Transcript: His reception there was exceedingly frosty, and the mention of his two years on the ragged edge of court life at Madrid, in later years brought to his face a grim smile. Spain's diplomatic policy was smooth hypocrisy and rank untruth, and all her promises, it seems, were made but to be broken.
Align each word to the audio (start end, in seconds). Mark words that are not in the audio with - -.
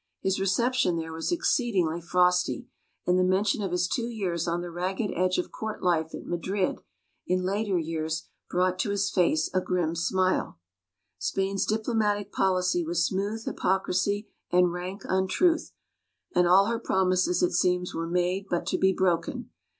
His 0.19 0.39
reception 0.39 0.95
there 0.97 1.13
was 1.13 1.31
exceedingly 1.31 2.01
frosty, 2.01 2.65
and 3.05 3.19
the 3.19 3.23
mention 3.23 3.61
of 3.61 3.69
his 3.69 3.87
two 3.87 4.07
years 4.09 4.47
on 4.47 4.61
the 4.61 4.71
ragged 4.71 5.11
edge 5.15 5.37
of 5.37 5.51
court 5.51 5.83
life 5.83 6.15
at 6.15 6.25
Madrid, 6.25 6.81
in 7.27 7.43
later 7.45 7.77
years 7.77 8.27
brought 8.49 8.79
to 8.79 8.89
his 8.89 9.11
face 9.11 9.47
a 9.53 9.61
grim 9.61 9.93
smile. 9.93 10.57
Spain's 11.19 11.67
diplomatic 11.67 12.31
policy 12.31 12.83
was 12.83 13.05
smooth 13.05 13.45
hypocrisy 13.45 14.27
and 14.49 14.73
rank 14.73 15.03
untruth, 15.07 15.71
and 16.33 16.47
all 16.47 16.65
her 16.65 16.79
promises, 16.79 17.43
it 17.43 17.51
seems, 17.51 17.93
were 17.93 18.07
made 18.09 18.47
but 18.49 18.65
to 18.65 18.79
be 18.79 18.91
broken. 18.91 19.51